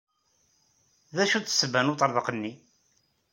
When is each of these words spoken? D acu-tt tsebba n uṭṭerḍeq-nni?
D 1.15 1.17
acu-tt 1.23 1.49
tsebba 1.55 1.81
n 1.81 1.91
uṭṭerḍeq-nni? 1.93 2.53